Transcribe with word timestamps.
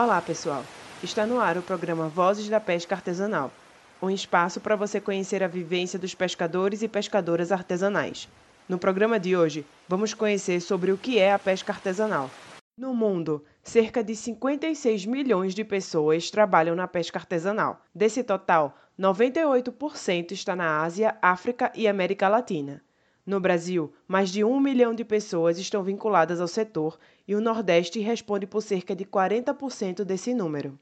Olá, 0.00 0.22
pessoal! 0.22 0.62
Está 1.02 1.26
no 1.26 1.40
ar 1.40 1.58
o 1.58 1.62
programa 1.62 2.06
Vozes 2.08 2.48
da 2.48 2.60
Pesca 2.60 2.94
Artesanal 2.94 3.50
um 4.00 4.08
espaço 4.08 4.60
para 4.60 4.76
você 4.76 5.00
conhecer 5.00 5.42
a 5.42 5.48
vivência 5.48 5.98
dos 5.98 6.14
pescadores 6.14 6.82
e 6.82 6.88
pescadoras 6.88 7.50
artesanais. 7.50 8.28
No 8.68 8.78
programa 8.78 9.18
de 9.18 9.36
hoje, 9.36 9.66
vamos 9.88 10.14
conhecer 10.14 10.60
sobre 10.60 10.92
o 10.92 10.96
que 10.96 11.18
é 11.18 11.32
a 11.32 11.38
pesca 11.38 11.72
artesanal. 11.72 12.30
No 12.78 12.94
mundo, 12.94 13.44
cerca 13.60 14.04
de 14.04 14.14
56 14.14 15.04
milhões 15.04 15.52
de 15.52 15.64
pessoas 15.64 16.30
trabalham 16.30 16.76
na 16.76 16.86
pesca 16.86 17.18
artesanal. 17.18 17.82
Desse 17.92 18.22
total, 18.22 18.78
98% 18.96 20.30
está 20.30 20.54
na 20.54 20.80
Ásia, 20.80 21.18
África 21.20 21.72
e 21.74 21.88
América 21.88 22.28
Latina. 22.28 22.80
No 23.28 23.38
Brasil, 23.38 23.92
mais 24.06 24.30
de 24.30 24.42
um 24.42 24.58
milhão 24.58 24.94
de 24.94 25.04
pessoas 25.04 25.58
estão 25.58 25.82
vinculadas 25.82 26.40
ao 26.40 26.48
setor 26.48 26.98
e 27.26 27.34
o 27.34 27.42
Nordeste 27.42 28.00
responde 28.00 28.46
por 28.46 28.62
cerca 28.62 28.96
de 28.96 29.04
40% 29.04 30.02
desse 30.02 30.32
número. 30.32 30.78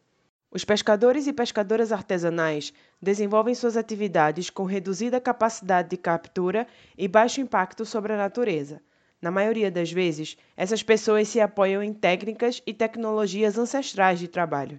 Os 0.49 0.65
pescadores 0.65 1.27
e 1.27 1.33
pescadoras 1.33 1.91
artesanais 1.91 2.73
desenvolvem 3.03 3.53
suas 3.53 3.77
atividades 3.77 4.49
com 4.49 4.63
reduzida 4.63 5.21
capacidade 5.21 5.89
de 5.89 5.97
captura 5.97 6.69
e 6.97 7.09
baixo 7.09 7.41
impacto 7.41 7.85
sobre 7.85 8.13
a 8.13 8.17
natureza. 8.17 8.81
Na 9.21 9.33
maioria 9.33 9.69
das 9.69 9.91
vezes, 9.91 10.37
essas 10.57 10.85
pessoas 10.85 11.27
se 11.27 11.41
apoiam 11.41 11.83
em 11.83 11.93
técnicas 11.93 12.63
e 12.65 12.73
tecnologias 12.73 13.59
ancestrais 13.59 14.21
de 14.21 14.29
trabalho. 14.29 14.79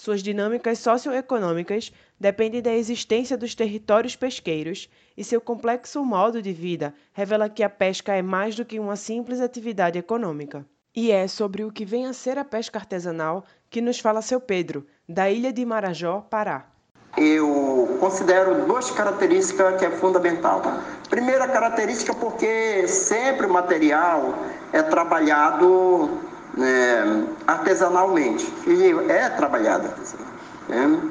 Suas 0.00 0.22
dinâmicas 0.22 0.78
socioeconômicas 0.78 1.92
dependem 2.18 2.62
da 2.62 2.72
existência 2.72 3.36
dos 3.36 3.54
territórios 3.54 4.16
pesqueiros 4.16 4.88
e 5.14 5.22
seu 5.22 5.42
complexo 5.42 6.02
modo 6.02 6.40
de 6.40 6.54
vida 6.54 6.94
revela 7.12 7.50
que 7.50 7.62
a 7.62 7.68
pesca 7.68 8.14
é 8.14 8.22
mais 8.22 8.56
do 8.56 8.64
que 8.64 8.80
uma 8.80 8.96
simples 8.96 9.42
atividade 9.42 9.98
econômica. 9.98 10.64
E 10.96 11.10
é 11.10 11.28
sobre 11.28 11.64
o 11.64 11.70
que 11.70 11.84
vem 11.84 12.06
a 12.06 12.14
ser 12.14 12.38
a 12.38 12.44
pesca 12.46 12.78
artesanal 12.78 13.44
que 13.68 13.82
nos 13.82 14.00
fala 14.00 14.22
seu 14.22 14.40
Pedro, 14.40 14.86
da 15.06 15.30
ilha 15.30 15.52
de 15.52 15.66
Marajó, 15.66 16.26
Pará. 16.30 16.70
Eu 17.18 17.98
considero 18.00 18.64
duas 18.64 18.90
características 18.90 19.78
que 19.78 19.84
é 19.84 19.90
fundamental. 19.90 20.62
Primeira 21.10 21.46
característica 21.46 22.14
porque 22.14 22.88
sempre 22.88 23.44
o 23.44 23.52
material 23.52 24.34
é 24.72 24.82
trabalhado 24.82 26.08
né, 26.56 27.26
artesanalmente. 27.46 28.46
E 28.66 29.10
é 29.10 29.28
trabalhado 29.30 29.86
artesanalmente. 29.88 30.40
Né? 30.68 31.10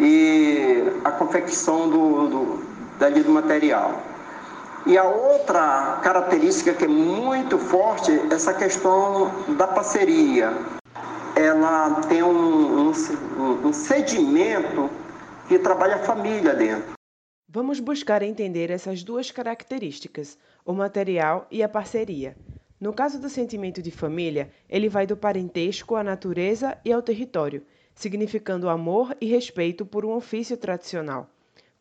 E 0.00 0.92
a 1.04 1.12
confecção 1.12 1.88
do, 1.88 2.28
do, 2.28 2.64
dali 2.98 3.22
do 3.22 3.30
material. 3.30 4.00
E 4.86 4.98
a 4.98 5.04
outra 5.04 6.00
característica 6.02 6.74
que 6.74 6.84
é 6.84 6.88
muito 6.88 7.58
forte 7.58 8.12
é 8.12 8.34
essa 8.34 8.52
questão 8.52 9.30
da 9.56 9.66
parceria. 9.66 10.52
Ela 11.36 12.02
tem 12.08 12.22
um, 12.22 12.90
um, 12.90 13.66
um 13.66 13.72
sedimento 13.72 14.90
que 15.48 15.58
trabalha 15.58 15.96
a 15.96 16.00
família 16.00 16.54
dentro. 16.54 16.92
Vamos 17.48 17.80
buscar 17.80 18.22
entender 18.22 18.70
essas 18.70 19.02
duas 19.02 19.30
características, 19.30 20.36
o 20.64 20.72
material 20.72 21.46
e 21.50 21.62
a 21.62 21.68
parceria. 21.68 22.36
No 22.80 22.92
caso 22.92 23.20
do 23.20 23.28
sentimento 23.28 23.80
de 23.80 23.90
família, 23.90 24.50
ele 24.68 24.88
vai 24.88 25.06
do 25.06 25.16
parentesco 25.16 25.96
à 25.96 26.02
natureza 26.02 26.76
e 26.84 26.92
ao 26.92 27.02
território, 27.02 27.62
significando 27.94 28.68
amor 28.68 29.16
e 29.20 29.26
respeito 29.26 29.86
por 29.86 30.04
um 30.04 30.12
ofício 30.12 30.56
tradicional 30.56 31.30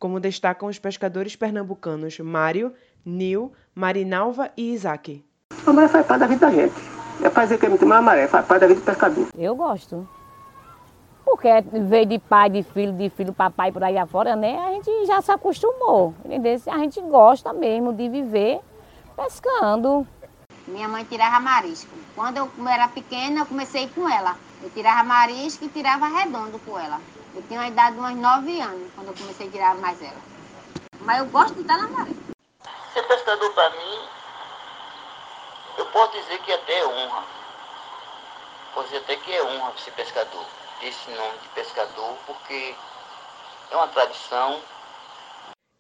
como 0.04 0.20
destacam 0.20 0.68
os 0.68 0.78
pescadores 0.78 1.34
pernambucanos 1.34 2.20
Mário, 2.20 2.74
Nil, 3.06 3.54
Marinalva 3.74 4.52
e 4.58 4.74
Isaac. 4.74 5.24
A 5.66 5.72
maré 5.72 5.88
faz 5.88 6.06
parte 6.06 6.20
da 6.20 6.28
vida 6.28 6.46
da 6.46 6.52
gente. 6.52 6.74
É 7.24 7.30
fazer 7.30 7.58
que 7.58 7.66
é 7.66 7.70
muito 7.70 7.86
mais 7.86 8.04
maré, 8.04 8.28
faz 8.28 8.46
parte 8.46 8.60
da 8.60 8.68
vida 8.68 8.82
do 8.82 8.84
pescador. 8.84 9.30
Eu 9.38 9.56
gosto. 9.56 10.06
Porque 11.24 11.48
veio 11.88 12.06
de 12.06 12.20
pai, 12.20 12.50
de 12.50 12.64
filho, 12.64 12.92
de 12.92 13.10
filho, 13.12 13.32
papai 13.32 13.72
por 13.72 13.82
aí 13.82 13.98
afora, 13.98 14.36
né? 14.36 14.60
A 14.68 14.74
gente 14.74 15.06
já 15.06 15.22
se 15.22 15.32
acostumou. 15.32 16.14
Entendeu? 16.26 16.60
A 16.68 16.80
gente 16.80 17.00
gosta 17.00 17.54
mesmo 17.54 17.94
de 17.94 18.10
viver 18.10 18.60
pescando. 19.16 20.06
Minha 20.68 20.88
mãe 20.88 21.04
tirava 21.04 21.40
marisco. 21.40 21.92
Quando 22.16 22.38
eu 22.38 22.68
era 22.68 22.88
pequena, 22.88 23.42
eu 23.42 23.46
comecei 23.46 23.90
com 23.90 24.08
ela. 24.08 24.38
Eu 24.62 24.70
tirava 24.70 25.04
marisco 25.04 25.66
e 25.66 25.70
tirava 25.70 26.08
redondo 26.08 26.58
com 26.60 26.80
ela. 26.80 27.02
Eu 27.36 27.42
tinha 27.44 27.60
uma 27.60 27.68
idade 27.68 27.96
de 27.96 28.02
uns 28.02 28.16
9 28.16 28.62
anos 28.62 28.92
quando 28.96 29.08
eu 29.08 29.14
comecei 29.14 29.48
a 29.48 29.52
tirar 29.52 29.76
mais 29.76 30.02
ela. 30.02 30.22
Mas 31.02 31.20
eu 31.20 31.26
gosto 31.26 31.56
de 31.56 31.62
estar 31.62 31.78
na 31.78 31.88
maré. 31.90 32.12
Ser 32.94 33.04
pescador 33.04 33.52
para 33.54 33.70
mim, 33.72 34.00
eu 35.80 35.86
posso 35.88 36.14
dizer 36.14 36.40
que 36.40 36.52
até 36.54 36.80
é 36.80 36.88
honra. 36.88 37.24
Posso 38.74 38.88
dizer 38.88 39.00
até 39.00 39.16
que 39.18 39.34
é 39.34 39.44
honra 39.44 39.74
ser 39.78 39.92
pescador. 39.92 40.46
Esse 40.82 41.10
nome 41.12 41.38
de 41.40 41.48
pescador, 41.50 42.18
porque 42.26 42.76
é 43.72 43.76
uma 43.76 43.88
tradição. 43.88 44.62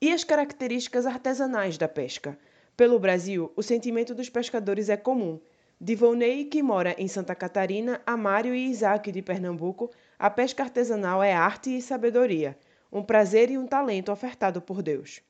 E 0.01 0.11
as 0.11 0.23
características 0.23 1.05
artesanais 1.05 1.77
da 1.77 1.87
pesca? 1.87 2.37
Pelo 2.75 2.97
Brasil, 2.97 3.51
o 3.55 3.61
sentimento 3.61 4.15
dos 4.15 4.29
pescadores 4.29 4.89
é 4.89 4.97
comum. 4.97 5.39
De 5.79 5.95
Volney, 5.95 6.45
que 6.45 6.63
mora 6.63 6.95
em 6.97 7.07
Santa 7.07 7.35
Catarina, 7.35 8.01
a 8.05 8.17
Mário 8.17 8.55
e 8.55 8.67
Isaac, 8.67 9.11
de 9.11 9.21
Pernambuco, 9.21 9.91
a 10.17 10.29
pesca 10.29 10.63
artesanal 10.63 11.21
é 11.21 11.33
arte 11.33 11.77
e 11.77 11.81
sabedoria, 11.81 12.57
um 12.91 13.03
prazer 13.03 13.51
e 13.51 13.57
um 13.57 13.67
talento 13.67 14.11
ofertado 14.11 14.59
por 14.61 14.81
Deus. 14.81 15.21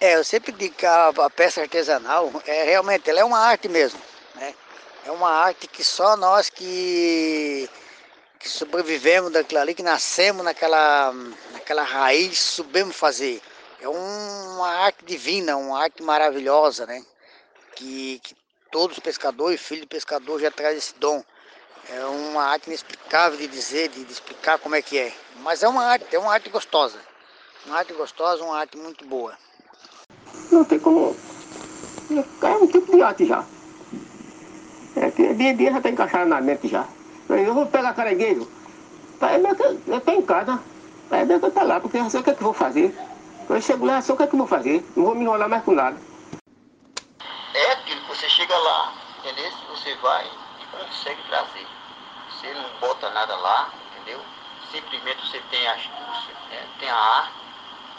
É, 0.00 0.16
eu 0.16 0.24
sempre 0.24 0.52
digo 0.52 0.74
que 0.74 0.86
a, 0.86 1.08
a 1.08 1.30
pesca 1.30 1.60
artesanal 1.62 2.32
é 2.46 2.64
realmente 2.64 3.10
ela 3.10 3.20
é 3.20 3.24
uma 3.24 3.38
arte 3.38 3.68
mesmo, 3.68 4.00
né? 4.34 4.54
É 5.04 5.10
uma 5.10 5.28
arte 5.28 5.66
que 5.66 5.84
só 5.84 6.16
nós 6.16 6.48
que, 6.48 7.68
que 8.38 8.48
sobrevivemos 8.48 9.32
daquilo 9.32 9.60
ali, 9.60 9.74
que 9.74 9.82
nascemos 9.82 10.44
naquela, 10.44 11.12
naquela 11.52 11.82
raiz, 11.82 12.38
sabemos 12.38 12.96
fazer. 12.96 13.42
É 13.82 13.88
um, 13.88 14.54
uma 14.54 14.68
arte 14.68 15.04
divina, 15.04 15.56
uma 15.56 15.82
arte 15.82 16.04
maravilhosa, 16.04 16.86
né? 16.86 17.04
Que, 17.74 18.20
que 18.22 18.36
todos 18.70 18.96
os 18.96 19.02
pescadores, 19.02 19.60
filho 19.60 19.80
de 19.80 19.88
pescador, 19.88 20.40
já 20.40 20.52
traz 20.52 20.78
esse 20.78 20.94
dom. 21.00 21.20
É 21.90 22.04
uma 22.04 22.44
arte 22.44 22.68
inexplicável 22.68 23.36
de 23.36 23.48
dizer, 23.48 23.88
de, 23.88 24.04
de, 24.04 24.12
explicar 24.12 24.56
como 24.60 24.76
é 24.76 24.82
que 24.82 24.96
é. 24.96 25.12
Mas 25.40 25.64
é 25.64 25.68
uma 25.68 25.84
arte, 25.84 26.14
é 26.14 26.18
uma 26.18 26.32
arte 26.32 26.48
gostosa. 26.48 26.96
Uma 27.66 27.78
arte 27.78 27.92
gostosa, 27.92 28.44
uma 28.44 28.56
arte 28.56 28.76
muito 28.76 29.04
boa. 29.04 29.36
Não 30.52 30.62
tem 30.62 30.78
como. 30.78 31.16
É 32.40 32.48
um 32.50 32.68
tipo 32.68 32.94
de 32.94 33.02
arte 33.02 33.26
já. 33.26 33.44
É 34.94 35.10
dia 35.10 35.50
a 35.50 35.54
dia 35.54 35.70
já 35.72 35.78
está 35.78 35.90
encaixado 35.90 36.30
na 36.30 36.40
mente 36.40 36.68
já. 36.68 36.86
Eu 37.28 37.52
vou 37.52 37.66
pegar 37.66 37.94
caranguejo. 37.94 38.48
Eu 39.88 39.98
estou 39.98 40.14
em 40.14 40.22
casa. 40.22 40.60
Eu 41.10 41.48
estou 41.48 41.64
lá, 41.64 41.80
porque 41.80 41.96
eu 41.96 42.08
sei 42.08 42.20
o 42.20 42.22
que, 42.22 42.30
é 42.30 42.34
que 42.34 42.40
eu 42.40 42.44
vou 42.44 42.54
fazer. 42.54 42.94
Eu 43.48 43.60
chego 43.60 43.86
lá, 43.86 44.00
sei 44.00 44.14
o 44.14 44.16
que, 44.16 44.24
é 44.24 44.26
que 44.26 44.34
eu 44.34 44.38
vou 44.38 44.46
fazer. 44.46 44.84
Não 44.96 45.04
vou 45.04 45.14
me 45.14 45.24
enrolar 45.24 45.48
mais 45.48 45.64
com 45.64 45.72
nada. 45.72 45.98
É 47.54 47.72
aquilo 47.72 48.00
você 48.08 48.28
chega 48.28 48.56
lá, 48.56 48.92
entendeu? 49.18 49.50
Você 49.70 49.94
vai 49.96 50.30
consegue 50.72 51.22
trazer. 51.28 51.66
Você 52.30 52.52
não 52.54 52.68
bota 52.80 53.10
nada 53.10 53.36
lá, 53.36 53.70
entendeu? 53.90 54.20
Simplesmente 54.70 55.26
você 55.26 55.40
tem 55.50 55.66
a 55.68 55.74
astúcia, 55.74 56.34
né? 56.50 56.66
tem 56.78 56.88
a 56.88 56.96
arte 56.96 57.32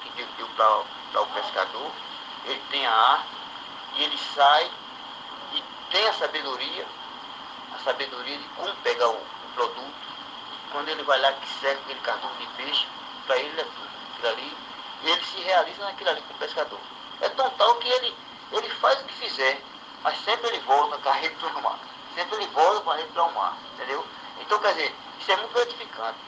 que 0.01 0.09
Deus 0.17 0.29
deu 0.37 0.47
para 0.55 1.21
o 1.21 1.27
pescador, 1.27 1.91
ele 2.45 2.61
tem 2.71 2.85
a 2.85 2.91
arte 2.91 3.29
e 3.95 4.03
ele 4.03 4.17
sai 4.17 4.71
e 5.53 5.63
tem 5.91 6.07
a 6.07 6.13
sabedoria, 6.13 6.85
a 7.75 7.79
sabedoria 7.83 8.37
de 8.37 8.47
como 8.55 8.75
pegar 8.77 9.09
o, 9.09 9.13
o 9.13 9.53
produto. 9.53 9.93
Quando 10.71 10.89
ele 10.89 11.03
vai 11.03 11.19
lá 11.21 11.31
que 11.33 11.47
segue 11.47 11.79
aquele 11.81 11.99
cartão 11.99 12.31
de 12.39 12.47
peixe, 12.57 12.87
para 13.27 13.37
ele 13.37 13.61
é 13.61 13.63
tudo 13.63 13.89
aquilo 14.13 14.27
ali, 14.29 14.57
ele 15.09 15.23
se 15.23 15.41
realiza 15.41 15.83
naquilo 15.83 16.09
ali 16.09 16.21
com 16.21 16.33
o 16.33 16.37
pescador. 16.37 16.79
É 17.21 17.29
tão 17.29 17.49
tal 17.51 17.75
que 17.75 17.87
ele, 17.87 18.15
ele 18.51 18.69
faz 18.69 19.01
o 19.01 19.05
que 19.05 19.13
fizer, 19.15 19.61
mas 20.03 20.17
sempre 20.23 20.47
ele 20.47 20.59
volta 20.59 20.97
carrego 20.99 21.35
no 21.53 21.61
mar 21.61 21.93
sempre 22.15 22.35
ele 22.37 22.47
volta 22.53 22.81
para 22.81 23.03
para 23.07 23.23
o 23.23 23.33
mar, 23.33 23.57
entendeu? 23.73 24.03
Então, 24.41 24.59
quer 24.61 24.73
dizer, 24.73 24.91
isso 25.19 25.31
é 25.31 25.37
muito 25.37 25.53
gratificante. 25.53 26.19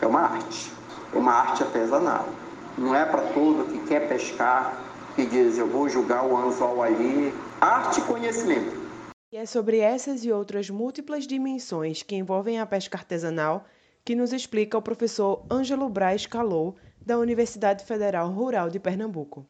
É 0.00 0.06
uma 0.06 0.20
arte, 0.20 0.72
é 1.12 1.16
uma 1.16 1.32
arte 1.32 1.62
artesanal. 1.62 2.28
Não 2.76 2.94
é 2.94 3.04
para 3.04 3.22
todo 3.32 3.70
que 3.70 3.86
quer 3.86 4.08
pescar, 4.08 4.74
que 5.14 5.26
diz 5.26 5.58
eu 5.58 5.68
vou 5.68 5.88
jogar 5.88 6.24
o 6.24 6.36
anzol 6.36 6.82
ali. 6.82 7.32
Arte 7.60 8.00
e 8.00 8.04
conhecimento. 8.04 8.84
E 9.32 9.36
é 9.36 9.46
sobre 9.46 9.78
essas 9.78 10.24
e 10.24 10.32
outras 10.32 10.70
múltiplas 10.70 11.26
dimensões 11.26 12.02
que 12.02 12.16
envolvem 12.16 12.60
a 12.60 12.66
pesca 12.66 12.98
artesanal 12.98 13.64
que 14.04 14.14
nos 14.14 14.32
explica 14.32 14.76
o 14.76 14.82
professor 14.82 15.44
Ângelo 15.50 15.88
Braz 15.88 16.26
Calou, 16.26 16.76
da 17.04 17.18
Universidade 17.18 17.84
Federal 17.84 18.28
Rural 18.30 18.70
de 18.70 18.78
Pernambuco. 18.78 19.46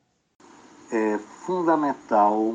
É 0.90 1.18
fundamental 1.46 2.54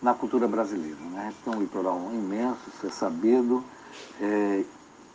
na 0.00 0.14
cultura 0.14 0.46
brasileira. 0.46 1.00
Né? 1.10 1.20
A 1.20 1.30
gente 1.30 1.42
tem 1.42 1.54
um 1.54 1.60
litoral 1.60 1.98
imenso, 2.12 2.60
isso 2.68 2.86
é 2.86 2.90
sabido, 2.90 3.64
é, 4.20 4.64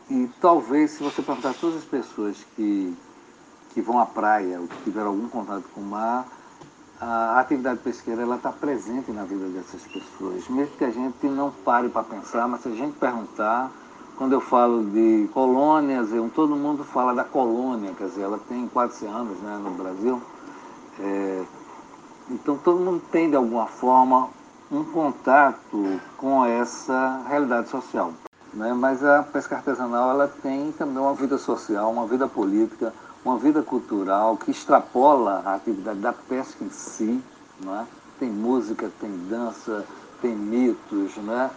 e 0.09 0.29
talvez 0.41 0.91
se 0.91 1.03
você 1.03 1.21
perguntar 1.21 1.51
a 1.51 1.53
todas 1.53 1.77
as 1.77 1.85
pessoas 1.85 2.37
que, 2.55 2.95
que 3.73 3.81
vão 3.81 3.99
à 3.99 4.05
praia 4.05 4.59
ou 4.59 4.67
que 4.67 4.83
tiveram 4.83 5.07
algum 5.07 5.29
contato 5.29 5.63
com 5.73 5.81
o 5.81 5.85
mar, 5.85 6.27
a 6.99 7.39
atividade 7.39 7.79
pesqueira 7.79 8.21
ela 8.21 8.35
está 8.35 8.51
presente 8.51 9.11
na 9.11 9.23
vida 9.23 9.47
dessas 9.47 9.81
pessoas, 9.87 10.47
mesmo 10.49 10.75
que 10.77 10.83
a 10.83 10.91
gente 10.91 11.25
não 11.25 11.49
pare 11.49 11.89
para 11.89 12.03
pensar, 12.03 12.47
mas 12.47 12.61
se 12.61 12.67
a 12.67 12.75
gente 12.75 12.97
perguntar, 12.97 13.71
quando 14.21 14.33
eu 14.33 14.39
falo 14.39 14.83
de 14.83 15.27
colônias, 15.33 16.13
eu, 16.13 16.29
todo 16.29 16.55
mundo 16.55 16.83
fala 16.83 17.11
da 17.11 17.23
colônia, 17.23 17.91
quer 17.97 18.03
dizer, 18.03 18.21
ela 18.21 18.39
tem 18.47 18.67
quase 18.67 18.97
100 18.97 19.09
anos 19.09 19.39
né, 19.39 19.59
no 19.63 19.71
Brasil. 19.71 20.21
É, 20.99 21.43
então 22.29 22.55
todo 22.55 22.77
mundo 22.77 23.01
tem, 23.11 23.31
de 23.31 23.35
alguma 23.35 23.65
forma, 23.65 24.29
um 24.71 24.83
contato 24.83 25.99
com 26.17 26.45
essa 26.45 27.23
realidade 27.27 27.69
social. 27.69 28.13
Né? 28.53 28.71
Mas 28.73 29.03
a 29.03 29.23
pesca 29.23 29.55
artesanal 29.55 30.11
ela 30.11 30.27
tem 30.27 30.71
também 30.73 30.99
uma 30.99 31.15
vida 31.15 31.39
social, 31.39 31.91
uma 31.91 32.05
vida 32.05 32.27
política, 32.27 32.93
uma 33.25 33.39
vida 33.39 33.63
cultural 33.63 34.37
que 34.37 34.51
extrapola 34.51 35.41
a 35.43 35.55
atividade 35.55 35.97
da 35.97 36.13
pesca 36.13 36.63
em 36.63 36.69
si. 36.69 37.19
Né? 37.59 37.87
Tem 38.19 38.29
música, 38.29 38.87
tem 38.99 39.09
dança, 39.27 39.83
tem 40.21 40.35
mitos. 40.35 41.17
Né? 41.17 41.49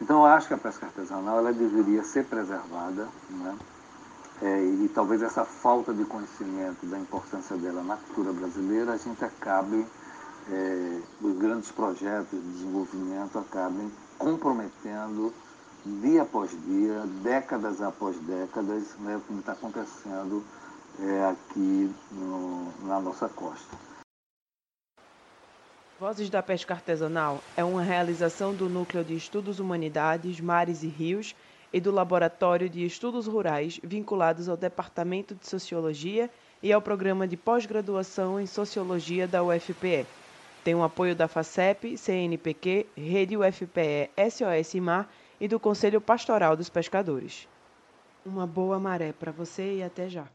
Então 0.00 0.20
eu 0.20 0.26
acho 0.26 0.48
que 0.48 0.54
a 0.54 0.58
pesca 0.58 0.86
artesanal 0.86 1.38
ela 1.38 1.52
deveria 1.52 2.02
ser 2.02 2.24
preservada. 2.24 3.08
Né? 3.30 3.56
É, 4.42 4.64
e 4.64 4.90
talvez 4.92 5.22
essa 5.22 5.44
falta 5.44 5.92
de 5.94 6.04
conhecimento 6.04 6.84
da 6.86 6.98
importância 6.98 7.56
dela 7.56 7.82
na 7.82 7.96
cultura 7.96 8.32
brasileira 8.32 8.92
a 8.92 8.96
gente 8.96 9.24
acabe 9.24 9.86
é, 10.50 11.00
os 11.22 11.38
grandes 11.38 11.70
projetos 11.70 12.30
de 12.30 12.52
desenvolvimento 12.52 13.38
acabem 13.38 13.90
comprometendo 14.18 15.32
dia 15.86 16.22
após 16.22 16.50
dia, 16.50 17.04
décadas 17.22 17.80
após 17.82 18.16
décadas, 18.20 18.96
né, 19.00 19.20
como 19.26 19.40
está 19.40 19.52
acontecendo 19.52 20.42
é, 20.98 21.28
aqui 21.30 21.94
no, 22.12 22.72
na 22.86 23.00
nossa 23.00 23.28
costa. 23.28 23.76
Vozes 26.04 26.28
da 26.28 26.42
Pesca 26.42 26.74
Artesanal 26.74 27.42
é 27.56 27.64
uma 27.64 27.80
realização 27.80 28.54
do 28.54 28.68
Núcleo 28.68 29.02
de 29.02 29.16
Estudos 29.16 29.58
Humanidades, 29.58 30.38
Mares 30.38 30.82
e 30.82 30.86
Rios 30.86 31.34
e 31.72 31.80
do 31.80 31.90
Laboratório 31.90 32.68
de 32.68 32.84
Estudos 32.84 33.26
Rurais, 33.26 33.80
vinculados 33.82 34.46
ao 34.46 34.54
Departamento 34.54 35.34
de 35.34 35.48
Sociologia 35.48 36.28
e 36.62 36.70
ao 36.70 36.82
Programa 36.82 37.26
de 37.26 37.38
Pós-Graduação 37.38 38.38
em 38.38 38.44
Sociologia 38.44 39.26
da 39.26 39.42
UFPE. 39.42 40.04
Tem 40.62 40.74
o 40.74 40.82
apoio 40.82 41.16
da 41.16 41.26
FACEP, 41.26 41.96
CNPq, 41.96 42.84
Rede 42.94 43.38
UFPE, 43.38 44.10
SOS 44.30 44.74
Mar 44.74 45.10
e 45.40 45.48
do 45.48 45.58
Conselho 45.58 46.02
Pastoral 46.02 46.54
dos 46.54 46.68
Pescadores. 46.68 47.48
Uma 48.26 48.46
boa 48.46 48.78
maré 48.78 49.14
para 49.14 49.32
você 49.32 49.76
e 49.76 49.82
até 49.82 50.06
já. 50.10 50.26